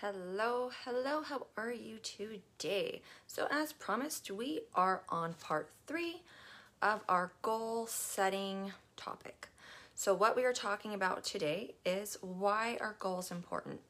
Hello, 0.00 0.70
hello, 0.84 1.22
how 1.22 1.48
are 1.56 1.72
you 1.72 1.98
today? 1.98 3.02
So, 3.26 3.48
as 3.50 3.72
promised, 3.72 4.30
we 4.30 4.60
are 4.72 5.02
on 5.08 5.34
part 5.34 5.70
three 5.88 6.22
of 6.80 7.00
our 7.08 7.32
goal 7.42 7.88
setting 7.88 8.70
topic. 8.96 9.48
So, 9.96 10.14
what 10.14 10.36
we 10.36 10.44
are 10.44 10.52
talking 10.52 10.94
about 10.94 11.24
today 11.24 11.74
is 11.84 12.16
why 12.20 12.78
are 12.80 12.94
goals 13.00 13.32
important? 13.32 13.80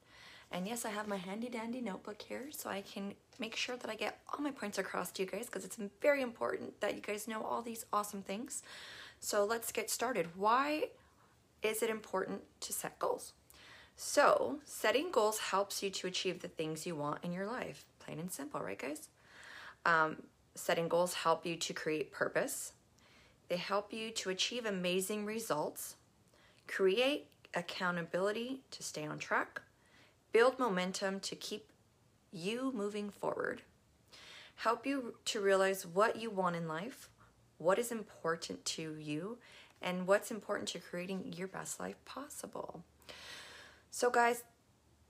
And 0.50 0.66
yes, 0.66 0.86
I 0.86 0.92
have 0.92 1.08
my 1.08 1.18
handy 1.18 1.50
dandy 1.50 1.82
notebook 1.82 2.22
here 2.22 2.46
so 2.52 2.70
I 2.70 2.80
can 2.80 3.12
make 3.38 3.54
sure 3.54 3.76
that 3.76 3.90
I 3.90 3.94
get 3.94 4.18
all 4.32 4.42
my 4.42 4.50
points 4.50 4.78
across 4.78 5.12
to 5.12 5.22
you 5.22 5.28
guys 5.28 5.44
because 5.44 5.66
it's 5.66 5.78
very 6.00 6.22
important 6.22 6.80
that 6.80 6.94
you 6.94 7.02
guys 7.02 7.28
know 7.28 7.42
all 7.42 7.60
these 7.60 7.84
awesome 7.92 8.22
things. 8.22 8.62
So, 9.20 9.44
let's 9.44 9.72
get 9.72 9.90
started. 9.90 10.28
Why 10.36 10.84
is 11.62 11.82
it 11.82 11.90
important 11.90 12.44
to 12.60 12.72
set 12.72 12.98
goals? 12.98 13.34
So, 14.00 14.60
setting 14.64 15.10
goals 15.10 15.40
helps 15.40 15.82
you 15.82 15.90
to 15.90 16.06
achieve 16.06 16.40
the 16.40 16.46
things 16.46 16.86
you 16.86 16.94
want 16.94 17.24
in 17.24 17.32
your 17.32 17.46
life. 17.46 17.84
Plain 17.98 18.20
and 18.20 18.30
simple, 18.30 18.60
right, 18.60 18.78
guys? 18.78 19.08
Um, 19.84 20.22
setting 20.54 20.86
goals 20.86 21.14
help 21.14 21.44
you 21.44 21.56
to 21.56 21.72
create 21.72 22.12
purpose. 22.12 22.74
They 23.48 23.56
help 23.56 23.92
you 23.92 24.12
to 24.12 24.30
achieve 24.30 24.64
amazing 24.64 25.26
results, 25.26 25.96
create 26.68 27.26
accountability 27.54 28.60
to 28.70 28.84
stay 28.84 29.04
on 29.04 29.18
track, 29.18 29.62
build 30.30 30.60
momentum 30.60 31.18
to 31.18 31.34
keep 31.34 31.68
you 32.30 32.70
moving 32.72 33.10
forward, 33.10 33.62
help 34.54 34.86
you 34.86 35.14
to 35.24 35.40
realize 35.40 35.84
what 35.84 36.14
you 36.14 36.30
want 36.30 36.54
in 36.54 36.68
life, 36.68 37.08
what 37.58 37.80
is 37.80 37.90
important 37.90 38.64
to 38.64 38.94
you, 39.00 39.38
and 39.82 40.06
what's 40.06 40.30
important 40.30 40.68
to 40.68 40.78
creating 40.78 41.32
your 41.36 41.48
best 41.48 41.80
life 41.80 41.96
possible. 42.04 42.84
So, 43.90 44.10
guys, 44.10 44.44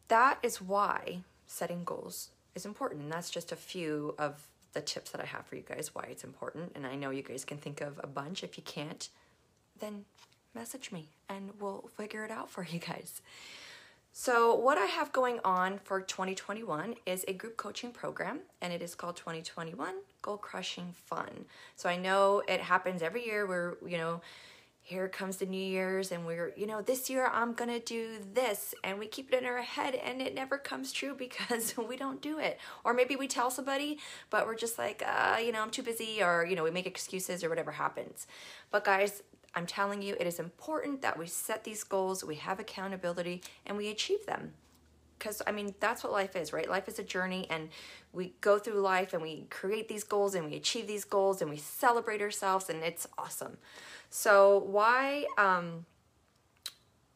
that 0.08 0.38
is 0.42 0.60
why 0.60 1.20
setting 1.46 1.84
goals 1.84 2.30
is 2.54 2.64
important. 2.66 3.02
And 3.02 3.12
that's 3.12 3.30
just 3.30 3.52
a 3.52 3.56
few 3.56 4.14
of 4.18 4.46
the 4.72 4.80
tips 4.80 5.10
that 5.10 5.20
I 5.20 5.26
have 5.26 5.46
for 5.46 5.56
you 5.56 5.62
guys 5.62 5.94
why 5.94 6.06
it's 6.10 6.24
important. 6.24 6.72
And 6.74 6.86
I 6.86 6.94
know 6.94 7.10
you 7.10 7.22
guys 7.22 7.44
can 7.44 7.58
think 7.58 7.80
of 7.80 8.00
a 8.02 8.06
bunch. 8.06 8.44
If 8.44 8.56
you 8.56 8.62
can't, 8.64 9.08
then 9.78 10.04
message 10.54 10.92
me 10.92 11.08
and 11.28 11.50
we'll 11.60 11.88
figure 11.96 12.24
it 12.24 12.30
out 12.30 12.50
for 12.50 12.64
you 12.64 12.78
guys. 12.78 13.20
So, 14.12 14.52
what 14.54 14.78
I 14.78 14.86
have 14.86 15.12
going 15.12 15.38
on 15.44 15.78
for 15.78 16.00
2021 16.00 16.96
is 17.06 17.24
a 17.28 17.32
group 17.32 17.56
coaching 17.56 17.92
program, 17.92 18.40
and 18.60 18.72
it 18.72 18.82
is 18.82 18.96
called 18.96 19.16
2021 19.16 19.94
Goal 20.22 20.38
Crushing 20.38 20.92
Fun. 20.92 21.44
So, 21.76 21.88
I 21.88 21.96
know 21.96 22.42
it 22.48 22.60
happens 22.60 23.00
every 23.00 23.24
year 23.24 23.46
where, 23.46 23.76
you 23.86 23.96
know, 23.96 24.20
here 24.88 25.06
comes 25.06 25.36
the 25.36 25.44
New 25.44 25.62
Year's 25.62 26.12
and 26.12 26.24
we're, 26.24 26.54
you 26.56 26.66
know, 26.66 26.80
this 26.80 27.10
year 27.10 27.28
I'm 27.30 27.52
gonna 27.52 27.78
do 27.78 28.12
this 28.32 28.74
and 28.82 28.98
we 28.98 29.06
keep 29.06 29.30
it 29.30 29.42
in 29.42 29.44
our 29.44 29.60
head 29.60 29.94
and 29.94 30.22
it 30.22 30.34
never 30.34 30.56
comes 30.56 30.92
true 30.92 31.14
because 31.14 31.74
we 31.88 31.94
don't 31.94 32.22
do 32.22 32.38
it. 32.38 32.58
Or 32.84 32.94
maybe 32.94 33.14
we 33.14 33.28
tell 33.28 33.50
somebody, 33.50 33.98
but 34.30 34.46
we're 34.46 34.56
just 34.56 34.78
like, 34.78 35.02
uh, 35.06 35.36
you 35.44 35.52
know, 35.52 35.60
I'm 35.60 35.70
too 35.70 35.82
busy 35.82 36.22
or, 36.22 36.46
you 36.46 36.56
know, 36.56 36.64
we 36.64 36.70
make 36.70 36.86
excuses 36.86 37.44
or 37.44 37.50
whatever 37.50 37.72
happens. 37.72 38.26
But 38.70 38.84
guys, 38.84 39.22
I'm 39.54 39.66
telling 39.66 40.00
you, 40.00 40.16
it 40.18 40.26
is 40.26 40.40
important 40.40 41.02
that 41.02 41.18
we 41.18 41.26
set 41.26 41.64
these 41.64 41.84
goals, 41.84 42.24
we 42.24 42.36
have 42.36 42.58
accountability, 42.58 43.42
and 43.66 43.76
we 43.76 43.90
achieve 43.90 44.24
them. 44.24 44.54
Because, 45.18 45.42
I 45.46 45.52
mean, 45.52 45.74
that's 45.80 46.04
what 46.04 46.12
life 46.12 46.36
is, 46.36 46.52
right? 46.52 46.68
Life 46.68 46.88
is 46.88 46.98
a 46.98 47.02
journey, 47.02 47.46
and 47.50 47.70
we 48.12 48.34
go 48.40 48.58
through 48.58 48.80
life 48.80 49.12
and 49.12 49.22
we 49.22 49.46
create 49.50 49.88
these 49.88 50.04
goals 50.04 50.34
and 50.34 50.46
we 50.50 50.56
achieve 50.56 50.86
these 50.86 51.04
goals 51.04 51.42
and 51.42 51.50
we 51.50 51.56
celebrate 51.56 52.22
ourselves, 52.22 52.70
and 52.70 52.82
it's 52.82 53.06
awesome. 53.18 53.58
So 54.10 54.58
why 54.58 55.26
um, 55.36 55.86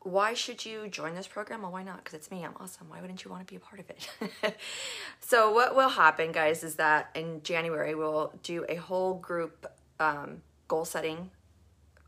why 0.04 0.34
should 0.34 0.64
you 0.64 0.88
join 0.88 1.14
this 1.14 1.28
program? 1.28 1.62
Well, 1.62 1.72
why 1.72 1.82
not? 1.82 1.98
Because 1.98 2.14
it's 2.14 2.30
me. 2.30 2.44
I'm 2.44 2.54
awesome. 2.58 2.88
Why 2.88 3.00
wouldn't 3.00 3.24
you 3.24 3.30
want 3.30 3.46
to 3.46 3.52
be 3.52 3.56
a 3.56 3.60
part 3.60 3.80
of 3.80 3.88
it? 3.90 4.56
so 5.20 5.52
what 5.52 5.76
will 5.76 5.90
happen, 5.90 6.32
guys, 6.32 6.64
is 6.64 6.76
that 6.76 7.10
in 7.14 7.42
January 7.42 7.94
we'll 7.94 8.32
do 8.42 8.64
a 8.68 8.76
whole 8.76 9.14
group 9.14 9.66
um, 10.00 10.42
goal 10.68 10.84
setting 10.84 11.30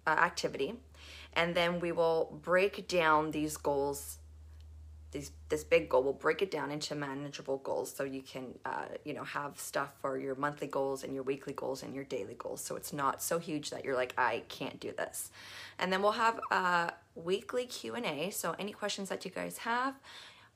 uh, 0.06 0.10
activity, 0.10 0.74
and 1.34 1.54
then 1.54 1.80
we 1.80 1.92
will 1.92 2.38
break 2.42 2.88
down 2.88 3.30
these 3.30 3.56
goals 3.56 4.18
this 5.48 5.64
big 5.64 5.88
goal, 5.88 6.02
we'll 6.02 6.12
break 6.12 6.42
it 6.42 6.50
down 6.50 6.70
into 6.70 6.94
manageable 6.94 7.58
goals 7.58 7.94
so 7.94 8.04
you 8.04 8.22
can, 8.22 8.58
uh, 8.64 8.86
you 9.04 9.14
know, 9.14 9.24
have 9.24 9.58
stuff 9.58 9.94
for 10.00 10.18
your 10.18 10.34
monthly 10.34 10.66
goals 10.66 11.04
and 11.04 11.14
your 11.14 11.22
weekly 11.22 11.52
goals 11.52 11.82
and 11.82 11.94
your 11.94 12.04
daily 12.04 12.34
goals. 12.36 12.60
So 12.60 12.76
it's 12.76 12.92
not 12.92 13.22
so 13.22 13.38
huge 13.38 13.70
that 13.70 13.84
you're 13.84 13.94
like, 13.94 14.14
I 14.18 14.42
can't 14.48 14.80
do 14.80 14.92
this. 14.92 15.30
And 15.78 15.92
then 15.92 16.02
we'll 16.02 16.12
have 16.12 16.40
a 16.50 16.92
weekly 17.14 17.66
Q&A. 17.66 18.30
So 18.30 18.54
any 18.58 18.72
questions 18.72 19.08
that 19.08 19.24
you 19.24 19.30
guys 19.30 19.58
have, 19.58 19.94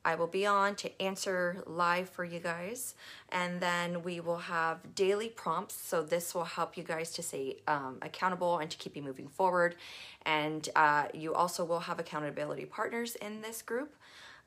I 0.04 0.14
will 0.14 0.26
be 0.26 0.46
on 0.46 0.74
to 0.76 1.02
answer 1.02 1.62
live 1.66 2.08
for 2.08 2.24
you 2.24 2.38
guys. 2.38 2.94
And 3.28 3.60
then 3.60 4.02
we 4.02 4.20
will 4.20 4.38
have 4.38 4.94
daily 4.94 5.28
prompts. 5.28 5.74
So 5.74 6.02
this 6.02 6.34
will 6.34 6.44
help 6.44 6.76
you 6.76 6.82
guys 6.82 7.12
to 7.12 7.22
stay 7.22 7.58
um, 7.66 7.98
accountable 8.02 8.58
and 8.58 8.70
to 8.70 8.76
keep 8.76 8.96
you 8.96 9.02
moving 9.02 9.28
forward. 9.28 9.76
And 10.24 10.68
uh, 10.74 11.06
you 11.12 11.34
also 11.34 11.64
will 11.64 11.80
have 11.80 11.98
accountability 11.98 12.64
partners 12.64 13.16
in 13.16 13.42
this 13.42 13.60
group. 13.62 13.94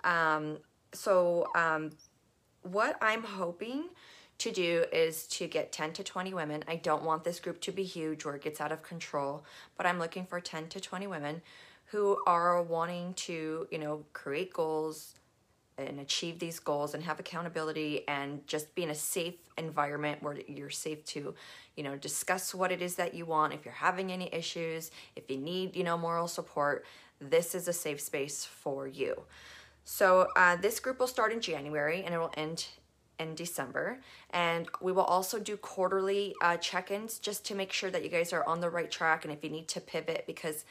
Um, 0.03 0.57
so 0.93 1.47
um, 1.55 1.91
what 2.63 2.97
I'm 3.01 3.23
hoping 3.23 3.89
to 4.39 4.51
do 4.51 4.85
is 4.91 5.27
to 5.27 5.47
get 5.47 5.71
10 5.71 5.93
to 5.93 6.03
20 6.03 6.33
women. 6.33 6.63
I 6.67 6.75
don't 6.75 7.03
want 7.03 7.23
this 7.23 7.39
group 7.39 7.61
to 7.61 7.71
be 7.71 7.83
huge 7.83 8.25
where 8.25 8.35
it 8.35 8.41
gets 8.41 8.59
out 8.59 8.71
of 8.71 8.81
control, 8.81 9.43
but 9.77 9.85
I'm 9.85 9.99
looking 9.99 10.25
for 10.25 10.39
10 10.39 10.67
to 10.69 10.79
20 10.79 11.05
women 11.07 11.41
who 11.85 12.17
are 12.25 12.61
wanting 12.61 13.13
to, 13.13 13.67
you 13.69 13.77
know, 13.77 14.03
create 14.13 14.53
goals 14.53 15.15
and 15.77 15.99
achieve 15.99 16.39
these 16.39 16.59
goals 16.59 16.93
and 16.93 17.03
have 17.03 17.19
accountability 17.19 18.07
and 18.07 18.45
just 18.47 18.73
be 18.75 18.83
in 18.83 18.89
a 18.89 18.95
safe 18.95 19.35
environment 19.57 20.21
where 20.23 20.37
you're 20.47 20.69
safe 20.69 21.03
to, 21.05 21.33
you 21.75 21.83
know, 21.83 21.95
discuss 21.95 22.53
what 22.53 22.71
it 22.71 22.81
is 22.81 22.95
that 22.95 23.13
you 23.13 23.25
want. 23.25 23.53
If 23.53 23.65
you're 23.65 23.73
having 23.73 24.11
any 24.11 24.33
issues, 24.33 24.91
if 25.15 25.29
you 25.29 25.37
need, 25.37 25.75
you 25.75 25.83
know, 25.83 25.97
moral 25.97 26.27
support, 26.27 26.85
this 27.19 27.53
is 27.53 27.67
a 27.67 27.73
safe 27.73 28.01
space 28.01 28.45
for 28.45 28.87
you. 28.87 29.21
So 29.83 30.27
uh, 30.35 30.55
this 30.55 30.79
group 30.79 30.99
will 30.99 31.07
start 31.07 31.31
in 31.31 31.41
January 31.41 32.03
and 32.03 32.13
it 32.13 32.17
will 32.17 32.33
end 32.35 32.67
in 33.19 33.35
December. 33.35 33.99
And 34.31 34.67
we 34.81 34.91
will 34.91 35.03
also 35.03 35.39
do 35.39 35.57
quarterly 35.57 36.33
uh, 36.41 36.57
check-ins 36.57 37.19
just 37.19 37.45
to 37.45 37.55
make 37.55 37.71
sure 37.71 37.89
that 37.89 38.03
you 38.03 38.09
guys 38.09 38.33
are 38.33 38.43
on 38.45 38.61
the 38.61 38.69
right 38.69 38.89
track 38.89 39.25
and 39.25 39.33
if 39.33 39.43
you 39.43 39.49
need 39.49 39.67
to 39.69 39.81
pivot 39.81 40.25
because 40.27 40.65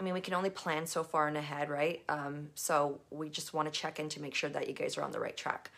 I 0.00 0.04
mean, 0.04 0.14
we 0.14 0.20
can 0.20 0.34
only 0.34 0.50
plan 0.50 0.86
so 0.86 1.04
far 1.04 1.28
in 1.28 1.36
ahead, 1.36 1.68
right? 1.68 2.02
Um, 2.08 2.48
so 2.54 3.00
we 3.10 3.28
just 3.28 3.54
want 3.54 3.72
to 3.72 3.78
check 3.78 4.00
in 4.00 4.08
to 4.08 4.20
make 4.20 4.34
sure 4.34 4.50
that 4.50 4.66
you 4.66 4.74
guys 4.74 4.96
are 4.96 5.02
on 5.02 5.12
the 5.12 5.20
right 5.20 5.36
track. 5.36 5.70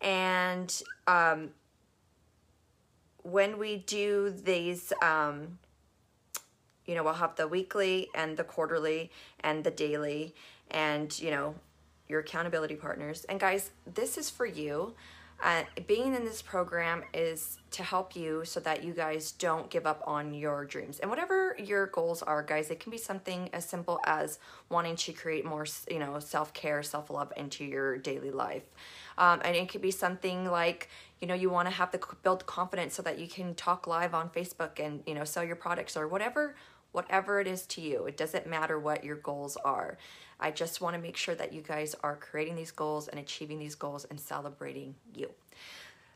And 0.00 0.82
um, 1.06 1.50
when 3.22 3.58
we 3.58 3.78
do 3.78 4.30
these, 4.30 4.92
um, 5.00 5.58
you 6.86 6.94
know, 6.94 7.04
we'll 7.04 7.14
have 7.14 7.36
the 7.36 7.46
weekly 7.46 8.08
and 8.14 8.36
the 8.36 8.44
quarterly 8.44 9.10
and 9.40 9.62
the 9.64 9.70
daily 9.70 10.34
and, 10.70 11.16
you 11.18 11.30
know, 11.30 11.54
your 12.12 12.20
accountability 12.20 12.76
partners. 12.76 13.24
And 13.24 13.40
guys, 13.40 13.70
this 13.92 14.18
is 14.18 14.30
for 14.30 14.46
you. 14.46 14.94
Uh, 15.42 15.64
being 15.88 16.14
in 16.14 16.24
this 16.24 16.40
program 16.40 17.02
is 17.12 17.58
to 17.72 17.82
help 17.82 18.14
you 18.14 18.44
so 18.44 18.60
that 18.60 18.84
you 18.84 18.92
guys 18.92 19.32
don't 19.32 19.70
give 19.70 19.86
up 19.86 20.00
on 20.06 20.32
your 20.32 20.64
dreams 20.64 21.00
and 21.00 21.10
whatever 21.10 21.56
your 21.58 21.86
goals 21.88 22.22
are 22.22 22.44
guys 22.44 22.70
it 22.70 22.78
can 22.78 22.92
be 22.92 22.98
something 22.98 23.50
as 23.52 23.64
simple 23.64 23.98
as 24.04 24.38
wanting 24.68 24.94
to 24.94 25.12
create 25.12 25.44
more 25.44 25.66
you 25.90 25.98
know 25.98 26.20
self-care 26.20 26.80
self-love 26.80 27.32
into 27.36 27.64
your 27.64 27.98
daily 27.98 28.30
life 28.30 28.62
um, 29.18 29.40
and 29.44 29.56
it 29.56 29.68
could 29.68 29.82
be 29.82 29.90
something 29.90 30.44
like 30.44 30.88
you 31.20 31.26
know 31.26 31.34
you 31.34 31.50
want 31.50 31.66
to 31.66 31.74
have 31.74 31.90
the 31.90 32.00
build 32.22 32.46
confidence 32.46 32.94
so 32.94 33.02
that 33.02 33.18
you 33.18 33.26
can 33.26 33.52
talk 33.56 33.88
live 33.88 34.14
on 34.14 34.28
facebook 34.28 34.78
and 34.78 35.02
you 35.06 35.14
know 35.14 35.24
sell 35.24 35.42
your 35.42 35.56
products 35.56 35.96
or 35.96 36.06
whatever 36.06 36.54
whatever 36.92 37.40
it 37.40 37.46
is 37.46 37.66
to 37.66 37.80
you 37.80 38.04
it 38.06 38.16
doesn't 38.16 38.46
matter 38.46 38.78
what 38.78 39.04
your 39.04 39.16
goals 39.16 39.56
are 39.64 39.98
I 40.42 40.50
just 40.50 40.80
want 40.80 40.96
to 40.96 41.00
make 41.00 41.16
sure 41.16 41.36
that 41.36 41.52
you 41.52 41.62
guys 41.62 41.94
are 42.02 42.16
creating 42.16 42.56
these 42.56 42.72
goals 42.72 43.06
and 43.06 43.20
achieving 43.20 43.60
these 43.60 43.76
goals 43.76 44.04
and 44.10 44.18
celebrating 44.18 44.96
you. 45.14 45.30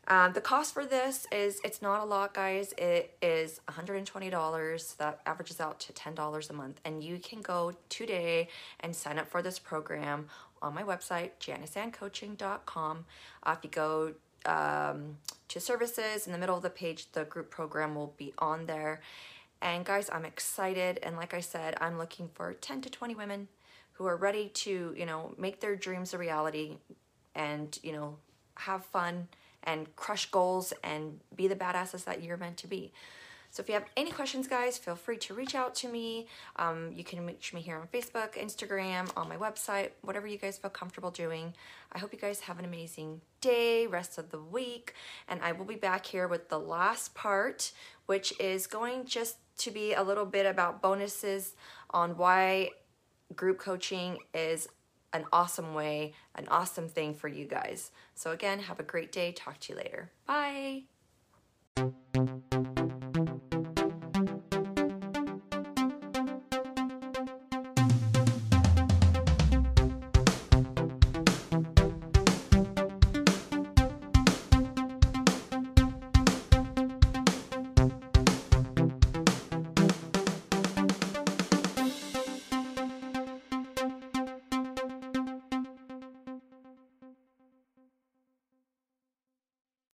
Um, 0.09 0.33
the 0.33 0.41
cost 0.41 0.73
for 0.73 0.85
this 0.85 1.27
is, 1.31 1.59
it's 1.63 1.81
not 1.81 2.01
a 2.01 2.05
lot, 2.05 2.33
guys. 2.33 2.73
It 2.77 3.15
is 3.21 3.59
$120. 3.69 4.97
That 4.97 5.21
averages 5.25 5.59
out 5.59 5.79
to 5.81 5.93
$10 5.93 6.49
a 6.49 6.53
month. 6.53 6.79
And 6.85 7.03
you 7.03 7.19
can 7.19 7.41
go 7.41 7.73
today 7.89 8.49
and 8.81 8.95
sign 8.95 9.17
up 9.17 9.27
for 9.27 9.41
this 9.41 9.59
program 9.59 10.27
on 10.61 10.73
my 10.73 10.83
website, 10.83 11.31
janisanncoaching.com. 11.39 13.05
Uh, 13.43 13.55
if 13.57 13.63
you 13.63 13.69
go 13.69 14.13
um, 14.45 15.17
to 15.49 15.59
services 15.59 16.25
in 16.25 16.31
the 16.31 16.37
middle 16.37 16.55
of 16.55 16.63
the 16.63 16.69
page, 16.69 17.11
the 17.11 17.25
group 17.25 17.49
program 17.49 17.95
will 17.95 18.13
be 18.17 18.33
on 18.39 18.65
there. 18.65 19.01
And 19.61 19.85
guys, 19.85 20.09
I'm 20.11 20.25
excited. 20.25 20.99
And 21.01 21.15
like 21.15 21.33
I 21.33 21.39
said, 21.39 21.75
I'm 21.81 21.97
looking 21.97 22.29
for 22.33 22.53
10 22.53 22.81
to 22.81 22.89
20 22.89 23.15
women 23.15 23.47
who 23.93 24.05
are 24.05 24.15
ready 24.15 24.49
to, 24.49 24.93
you 24.95 25.05
know, 25.05 25.33
make 25.37 25.59
their 25.59 25.75
dreams 25.75 26.13
a 26.13 26.17
reality 26.17 26.77
and, 27.33 27.77
you 27.81 27.91
know, 27.91 28.17
have 28.55 28.85
fun 28.85 29.27
and 29.63 29.93
crush 29.95 30.29
goals 30.29 30.73
and 30.83 31.19
be 31.35 31.47
the 31.47 31.55
badasses 31.55 32.05
that 32.05 32.23
you're 32.23 32.37
meant 32.37 32.57
to 32.57 32.67
be. 32.67 32.91
So 33.57 33.61
if 33.61 33.69
you 33.69 33.73
have 33.73 33.85
any 33.97 34.11
questions, 34.11 34.47
guys, 34.47 34.77
feel 34.77 34.95
free 34.95 35.17
to 35.17 35.33
reach 35.33 35.55
out 35.55 35.73
to 35.77 35.87
me. 35.87 36.27
Um, 36.57 36.91
you 36.93 37.03
can 37.03 37.25
reach 37.25 37.55
me 37.55 37.61
here 37.61 37.75
on 37.75 37.87
Facebook, 37.87 38.35
Instagram, 38.35 39.09
on 39.17 39.27
my 39.27 39.35
website, 39.35 39.89
whatever 40.03 40.27
you 40.27 40.37
guys 40.37 40.59
feel 40.59 40.69
comfortable 40.69 41.09
doing. 41.09 41.55
I 41.91 41.97
hope 41.97 42.13
you 42.13 42.19
guys 42.19 42.41
have 42.41 42.59
an 42.59 42.65
amazing 42.65 43.21
day, 43.41 43.87
rest 43.87 44.19
of 44.19 44.29
the 44.29 44.39
week, 44.39 44.93
and 45.27 45.41
I 45.41 45.53
will 45.53 45.65
be 45.65 45.73
back 45.73 46.05
here 46.05 46.27
with 46.27 46.49
the 46.49 46.59
last 46.59 47.15
part, 47.15 47.71
which 48.05 48.31
is 48.39 48.67
going 48.67 49.05
just 49.05 49.37
to 49.57 49.71
be 49.71 49.95
a 49.95 50.03
little 50.03 50.27
bit 50.27 50.45
about 50.45 50.79
bonuses 50.79 51.55
on 51.89 52.15
why 52.15 52.69
group 53.35 53.57
coaching 53.57 54.19
is 54.35 54.67
an 55.13 55.25
awesome 55.33 55.73
way, 55.73 56.13
an 56.35 56.47
awesome 56.49 56.87
thing 56.87 57.15
for 57.15 57.27
you 57.27 57.45
guys. 57.45 57.89
So 58.13 58.29
again, 58.29 58.59
have 58.59 58.79
a 58.79 58.83
great 58.83 59.11
day. 59.11 59.31
Talk 59.31 59.59
to 59.61 59.73
you 59.73 59.79
later. 59.79 60.11
Bye. 60.27 60.83